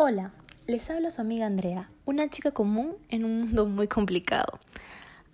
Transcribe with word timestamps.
Hola, 0.00 0.30
les 0.68 0.90
habla 0.90 1.10
su 1.10 1.20
amiga 1.22 1.46
Andrea, 1.46 1.90
una 2.06 2.30
chica 2.30 2.52
común 2.52 2.94
en 3.08 3.24
un 3.24 3.40
mundo 3.40 3.66
muy 3.66 3.88
complicado. 3.88 4.60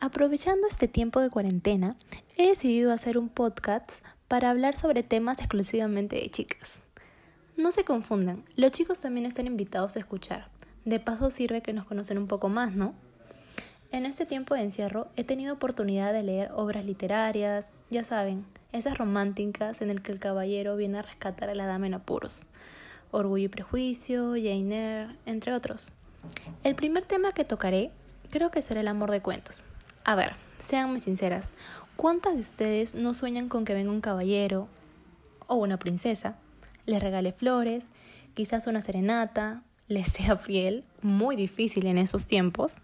Aprovechando 0.01 0.67
este 0.67 0.89
tiempo 0.89 1.21
de 1.21 1.29
cuarentena, 1.29 1.97
he 2.39 2.49
decidido 2.49 2.91
hacer 2.91 3.19
un 3.19 3.29
podcast 3.29 4.03
para 4.27 4.49
hablar 4.49 4.75
sobre 4.75 5.03
temas 5.03 5.41
exclusivamente 5.41 6.17
de 6.17 6.31
chicas. 6.31 6.81
No 7.59 7.73
se 7.73 7.85
confundan, 7.85 8.43
los 8.57 8.73
chicos 8.73 9.01
también 9.01 9.27
están 9.27 9.47
invitados 9.47 9.97
a 9.97 9.99
escuchar. 9.99 10.49
De 10.87 10.99
paso 10.99 11.29
sirve 11.29 11.61
que 11.61 11.75
nos 11.75 11.85
conocen 11.85 12.17
un 12.17 12.27
poco 12.27 12.49
más, 12.49 12.75
¿no? 12.75 12.95
En 13.93 14.07
este 14.07 14.25
tiempo 14.25 14.55
de 14.55 14.63
encierro 14.63 15.09
he 15.17 15.25
tenido 15.25 15.53
oportunidad 15.53 16.15
de 16.15 16.23
leer 16.23 16.51
obras 16.55 16.87
literarias, 16.87 17.75
ya 17.91 18.03
saben, 18.03 18.47
esas 18.73 18.97
románticas 18.97 19.83
en 19.83 19.91
el 19.91 20.01
que 20.01 20.13
el 20.13 20.21
caballero 20.21 20.75
viene 20.75 21.01
a 21.01 21.03
rescatar 21.03 21.51
a 21.51 21.55
la 21.55 21.67
dama 21.67 21.87
en 21.87 21.93
apuros. 21.93 22.47
Orgullo 23.15 23.45
y 23.45 23.49
Prejuicio, 23.49 24.31
Jane 24.33 25.03
Eyre, 25.03 25.17
entre 25.25 25.53
otros. 25.53 25.93
El 26.65 26.75
primer 26.75 27.05
tema 27.05 27.33
que 27.33 27.45
tocaré 27.45 27.91
creo 28.31 28.51
que 28.51 28.63
será 28.63 28.81
el 28.81 28.89
amor 28.89 29.11
de 29.11 29.21
cuentos. 29.21 29.67
A 30.05 30.17
ver, 30.17 30.33
seanme 30.59 30.99
sinceras, 30.99 31.51
¿cuántas 31.97 32.35
de 32.35 32.41
ustedes 32.41 32.95
no 32.95 33.15
sueñan 33.15 33.49
con 33.49 33.65
que 33.65 33.75
venga 33.75 33.93
un 33.93 34.01
caballero 34.01 34.69
o 35.47 35.55
una 35.55 35.79
princesa, 35.79 36.37
les 36.87 37.03
regale 37.03 37.33
flores, 37.33 37.89
quizás 38.35 38.67
una 38.67 38.81
serenata, 38.81 39.63
les 39.87 40.09
sea 40.09 40.37
fiel, 40.37 40.85
muy 41.01 41.37
difícil 41.37 41.87
en 41.87 41.99
esos 41.99 42.27
tiempos, 42.27 42.79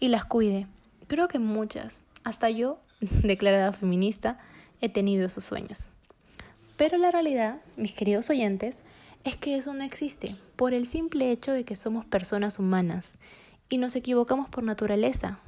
y 0.00 0.08
las 0.08 0.24
cuide? 0.24 0.66
Creo 1.06 1.28
que 1.28 1.38
muchas, 1.38 2.02
hasta 2.24 2.50
yo, 2.50 2.80
declarada 3.00 3.72
feminista, 3.72 4.38
he 4.80 4.88
tenido 4.88 5.26
esos 5.26 5.44
sueños. 5.44 5.90
Pero 6.76 6.96
la 6.96 7.10
realidad, 7.10 7.60
mis 7.76 7.92
queridos 7.92 8.30
oyentes, 8.30 8.78
es 9.24 9.36
que 9.36 9.56
eso 9.56 9.74
no 9.74 9.84
existe, 9.84 10.34
por 10.56 10.72
el 10.72 10.86
simple 10.86 11.30
hecho 11.30 11.52
de 11.52 11.64
que 11.64 11.76
somos 11.76 12.04
personas 12.04 12.58
humanas 12.58 13.14
y 13.68 13.78
nos 13.78 13.94
equivocamos 13.96 14.48
por 14.48 14.64
naturaleza. 14.64 15.38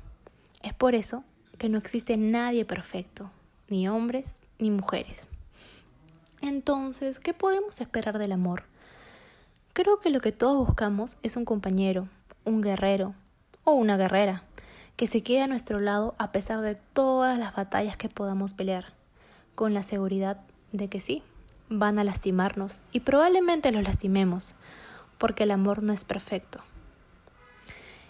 Es 0.62 0.74
por 0.74 0.94
eso 0.94 1.24
que 1.58 1.68
no 1.68 1.78
existe 1.78 2.16
nadie 2.16 2.64
perfecto, 2.64 3.30
ni 3.68 3.88
hombres 3.88 4.38
ni 4.58 4.70
mujeres. 4.70 5.28
Entonces, 6.40 7.20
¿qué 7.20 7.34
podemos 7.34 7.80
esperar 7.80 8.18
del 8.18 8.32
amor? 8.32 8.64
Creo 9.72 10.00
que 10.00 10.10
lo 10.10 10.20
que 10.20 10.32
todos 10.32 10.66
buscamos 10.66 11.16
es 11.22 11.36
un 11.36 11.44
compañero, 11.44 12.08
un 12.44 12.60
guerrero 12.60 13.14
o 13.64 13.72
una 13.72 13.96
guerrera, 13.96 14.44
que 14.96 15.06
se 15.06 15.22
quede 15.22 15.42
a 15.42 15.46
nuestro 15.46 15.80
lado 15.80 16.14
a 16.18 16.30
pesar 16.30 16.60
de 16.60 16.74
todas 16.74 17.38
las 17.38 17.54
batallas 17.54 17.96
que 17.96 18.08
podamos 18.08 18.52
pelear, 18.52 18.92
con 19.54 19.72
la 19.72 19.82
seguridad 19.82 20.40
de 20.72 20.88
que 20.88 21.00
sí, 21.00 21.22
van 21.72 21.98
a 21.98 22.04
lastimarnos 22.04 22.82
y 22.92 23.00
probablemente 23.00 23.72
los 23.72 23.82
lastimemos, 23.82 24.54
porque 25.18 25.44
el 25.44 25.50
amor 25.50 25.82
no 25.82 25.92
es 25.92 26.04
perfecto. 26.04 26.60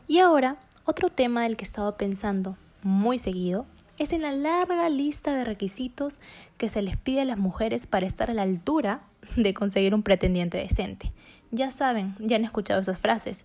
Y 0.08 0.18
ahora, 0.18 0.56
otro 0.84 1.08
tema 1.08 1.42
del 1.42 1.56
que 1.56 1.64
he 1.64 1.66
estado 1.66 1.96
pensando 1.96 2.56
muy 2.82 3.18
seguido 3.18 3.66
es 3.98 4.12
en 4.12 4.22
la 4.22 4.32
larga 4.32 4.88
lista 4.88 5.34
de 5.34 5.44
requisitos 5.44 6.20
que 6.58 6.68
se 6.68 6.82
les 6.82 6.96
pide 6.96 7.20
a 7.20 7.24
las 7.24 7.38
mujeres 7.38 7.86
para 7.86 8.06
estar 8.06 8.30
a 8.30 8.34
la 8.34 8.42
altura 8.42 9.02
de 9.36 9.54
conseguir 9.54 9.94
un 9.94 10.02
pretendiente 10.02 10.58
decente. 10.58 11.12
Ya 11.50 11.70
saben, 11.70 12.16
ya 12.18 12.36
han 12.36 12.44
escuchado 12.44 12.80
esas 12.80 12.98
frases. 12.98 13.44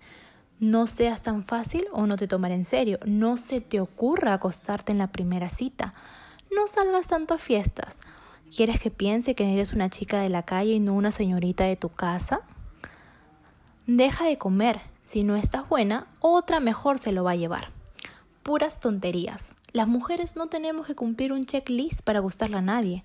No 0.59 0.87
seas 0.87 1.21
tan 1.21 1.43
fácil 1.43 1.85
o 1.91 2.07
no 2.07 2.15
te 2.15 2.27
tomaré 2.27 2.55
en 2.55 2.65
serio. 2.65 2.99
No 3.05 3.37
se 3.37 3.61
te 3.61 3.79
ocurra 3.79 4.33
acostarte 4.33 4.91
en 4.91 4.97
la 4.97 5.11
primera 5.11 5.49
cita. 5.49 5.93
No 6.55 6.67
salgas 6.67 7.09
tanto 7.09 7.35
a 7.35 7.37
fiestas. 7.37 8.01
¿Quieres 8.55 8.79
que 8.79 8.91
piense 8.91 9.35
que 9.35 9.53
eres 9.53 9.73
una 9.73 9.89
chica 9.89 10.21
de 10.21 10.29
la 10.29 10.43
calle 10.43 10.73
y 10.73 10.79
no 10.79 10.93
una 10.93 11.11
señorita 11.11 11.65
de 11.65 11.75
tu 11.75 11.89
casa? 11.89 12.41
Deja 13.85 14.25
de 14.25 14.37
comer. 14.37 14.79
Si 15.05 15.23
no 15.23 15.35
estás 15.35 15.67
buena, 15.67 16.07
otra 16.21 16.59
mejor 16.59 16.97
se 16.97 17.11
lo 17.11 17.23
va 17.23 17.31
a 17.31 17.35
llevar. 17.35 17.69
Puras 18.43 18.79
tonterías. 18.79 19.55
Las 19.73 19.87
mujeres 19.87 20.35
no 20.35 20.47
tenemos 20.47 20.87
que 20.87 20.95
cumplir 20.95 21.33
un 21.33 21.45
checklist 21.45 22.01
para 22.01 22.19
gustarle 22.19 22.57
a 22.57 22.61
nadie. 22.61 23.03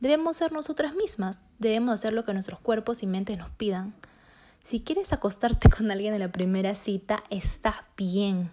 Debemos 0.00 0.36
ser 0.36 0.52
nosotras 0.52 0.94
mismas. 0.94 1.44
Debemos 1.58 1.94
hacer 1.94 2.12
lo 2.12 2.24
que 2.24 2.32
nuestros 2.32 2.58
cuerpos 2.60 3.02
y 3.02 3.06
mentes 3.06 3.38
nos 3.38 3.50
pidan. 3.50 3.94
Si 4.64 4.80
quieres 4.80 5.12
acostarte 5.12 5.70
con 5.76 5.90
alguien 5.90 6.14
en 6.14 6.20
la 6.20 6.32
primera 6.32 6.74
cita, 6.74 7.22
está 7.30 7.86
bien. 7.96 8.50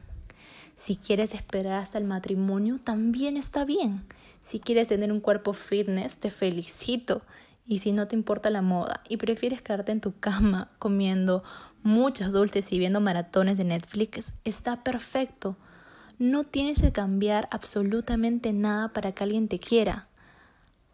Si 0.77 0.95
quieres 0.95 1.33
esperar 1.33 1.81
hasta 1.81 1.97
el 1.97 2.05
matrimonio, 2.05 2.79
también 2.83 3.35
está 3.35 3.65
bien. 3.65 4.05
Si 4.45 4.59
quieres 4.59 4.87
tener 4.87 5.11
un 5.11 5.19
cuerpo 5.19 5.53
fitness, 5.53 6.17
te 6.17 6.29
felicito. 6.29 7.23
Y 7.65 7.79
si 7.79 7.91
no 7.91 8.07
te 8.07 8.15
importa 8.15 8.49
la 8.49 8.61
moda 8.61 9.01
y 9.09 9.17
prefieres 9.17 9.61
quedarte 9.61 9.91
en 9.91 10.01
tu 10.01 10.17
cama 10.17 10.69
comiendo 10.79 11.43
muchos 11.83 12.31
dulces 12.31 12.71
y 12.71 12.79
viendo 12.79 13.01
maratones 13.01 13.57
de 13.57 13.65
Netflix, 13.65 14.33
está 14.45 14.83
perfecto. 14.83 15.57
No 16.19 16.43
tienes 16.43 16.81
que 16.81 16.91
cambiar 16.91 17.47
absolutamente 17.51 18.53
nada 18.53 18.89
para 18.89 19.11
que 19.11 19.23
alguien 19.23 19.47
te 19.47 19.59
quiera 19.59 20.07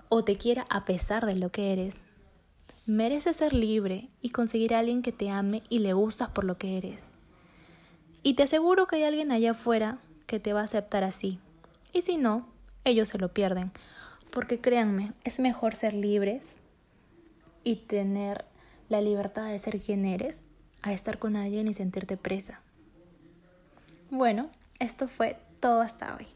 o 0.09 0.23
te 0.23 0.38
quiera 0.38 0.65
a 0.69 0.85
pesar 0.85 1.25
de 1.25 1.38
lo 1.38 1.51
que 1.51 1.73
eres. 1.73 2.00
Mereces 2.85 3.38
ser 3.38 3.53
libre 3.53 4.09
y 4.21 4.29
conseguir 4.29 4.73
a 4.73 4.79
alguien 4.79 5.01
que 5.01 5.11
te 5.11 5.29
ame 5.29 5.63
y 5.69 5.79
le 5.79 5.94
gustas 5.94 6.29
por 6.29 6.44
lo 6.44 6.57
que 6.57 6.77
eres. 6.77 7.05
Y 8.23 8.35
te 8.35 8.44
aseguro 8.44 8.88
que 8.88 8.95
hay 8.95 9.03
alguien 9.03 9.31
allá 9.31 9.51
afuera 9.51 10.00
que 10.25 10.39
te 10.39 10.53
va 10.53 10.61
a 10.61 10.63
aceptar 10.63 11.03
así. 11.03 11.39
Y 11.91 12.01
si 12.01 12.17
no, 12.17 12.47
ellos 12.85 13.09
se 13.09 13.17
lo 13.17 13.34
pierden. 13.34 13.72
Porque 14.31 14.57
créanme, 14.57 15.13
es 15.23 15.39
mejor 15.39 15.75
ser 15.75 15.94
libres 15.94 16.57
y 17.63 17.75
tener 17.75 18.45
la 18.89 19.01
libertad 19.01 19.50
de 19.51 19.59
ser 19.59 19.79
quien 19.79 20.06
eres 20.06 20.41
a 20.81 20.94
estar 20.94 21.19
con 21.19 21.35
alguien 21.35 21.67
y 21.67 21.73
sentirte 21.73 22.17
presa. 22.17 22.62
Bueno, 24.09 24.50
esto 24.79 25.07
fue 25.07 25.38
todo 25.59 25.81
hasta 25.81 26.16
hoy. 26.16 26.28